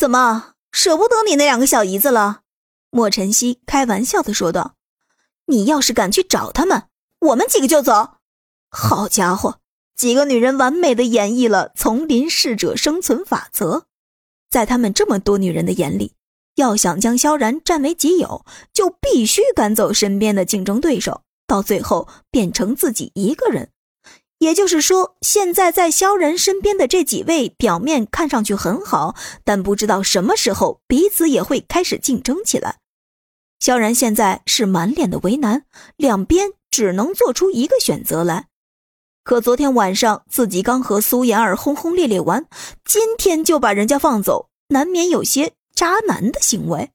[0.00, 2.40] 怎么舍不得你那两个小姨子了？
[2.88, 4.76] 莫晨曦开玩笑的说道
[5.48, 6.84] ：“你要是敢去找他们，
[7.18, 8.12] 我们几个就走。”
[8.72, 9.60] 好家伙，
[9.94, 13.88] 几个女人完美的演绎了丛林适者生存法则。
[14.48, 16.14] 在他们这么多女人的眼里，
[16.54, 23.68] 要想将萧然占为己有，就必须赶走身边的竞争对手，到最后变成自己一个人。
[24.40, 29.14] 也就是说，现在在萧然身边的这几位，表面看上去很好，
[29.44, 32.78] 但不知道什么时候彼此也会开始竞争起来。
[33.58, 35.66] 萧然现在是满脸的为难，
[35.96, 38.46] 两边只能做出一个选择来。
[39.22, 42.46] 可昨天晚上自己刚和苏妍儿轰轰烈烈完，
[42.82, 46.92] 今天就把人家放走，难免有些渣男的行为。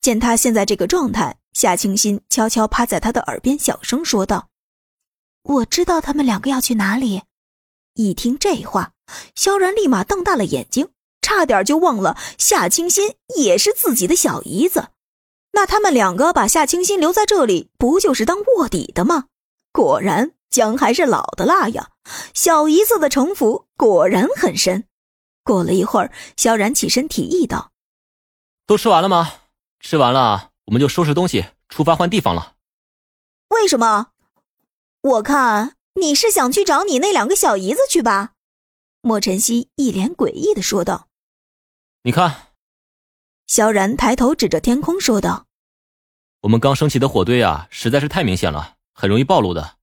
[0.00, 4.46] 见他现在这个状态，夏清新悄悄趴在他的耳边小声说道
[5.44, 7.22] ：“我知道他们两个要去哪里。”
[7.94, 8.92] 一听这话，
[9.34, 10.88] 萧然立马瞪大了眼睛，
[11.22, 14.88] 差点就忘了夏清新也是自己的小姨子。
[15.52, 19.26] 那他们两个把夏清新留在这里，不就是当卧底的吗？
[19.72, 20.32] 果然。
[20.50, 21.90] 姜还是老的辣呀，
[22.32, 24.84] 小姨子的城府果然很深。
[25.42, 27.72] 过了一会儿，萧然起身提议道
[28.64, 29.32] ：“都吃完了吗？
[29.80, 32.54] 吃完了，我们就收拾东西，出发换地方了。”
[33.50, 34.10] 为什么？
[35.04, 38.32] 我看你是想去找你那两个小姨子去吧？
[39.02, 41.08] 莫晨曦一脸诡异的说道。
[42.04, 42.54] “你看。”
[43.46, 45.44] 萧然抬头指着天空说道
[46.40, 49.76] ：“我们刚升起的火堆啊，实在是太明显了，很容易暴露的。”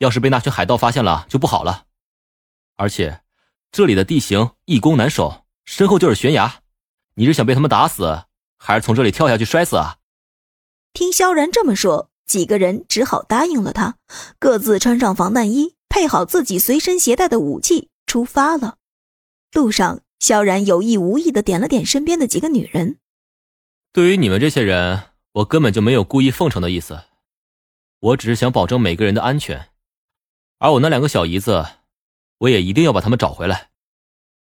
[0.00, 1.86] 要是被那群海盗发现了就不好了，
[2.76, 3.22] 而且
[3.72, 6.60] 这里的地形易攻难守，身后就是悬崖，
[7.14, 8.24] 你是想被他们打死，
[8.58, 9.96] 还是从这里跳下去摔死啊？
[10.92, 13.96] 听萧然这么说，几个人只好答应了他，
[14.38, 18.76] 各自穿上防弹衣，配好自己随身携带的武器，出发了。
[19.52, 22.98] 路上，萧然有意无意的点了点身边的几个女人。
[23.94, 27.00] 对于你们这些人，我根本就没有故意奉承的意思，
[28.00, 29.70] 我只是想保证每个人的安全。
[30.58, 31.64] 而我那两个小姨子，
[32.40, 33.70] 我也一定要把他们找回来。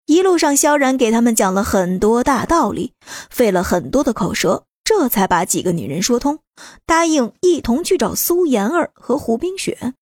[0.08, 2.94] 一路上，萧然给他们讲了很多大道理，
[3.30, 6.40] 费了很多的口舌，这才把几个女人说通，
[6.88, 9.94] 答应一同去找苏妍儿和胡冰雪。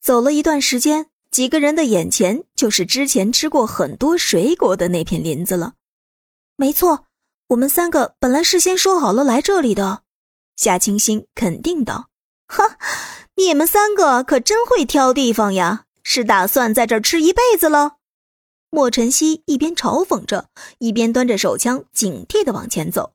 [0.00, 5.72] 走了一段时间，几个人的眼前就是之前吃过很多水果的那片林子了。
[6.54, 7.06] 没错，
[7.48, 10.02] 我们三个本来事先说好了来这里的。
[10.54, 12.08] 夏清新肯定道
[12.46, 12.78] ：“哈。”
[13.34, 15.86] 你们三个可真会挑地方呀！
[16.04, 17.96] 是打算在这儿吃一辈子了？
[18.70, 23.14] 莫晨曦一边嘲讽着，一边端着手枪，警惕的往前走。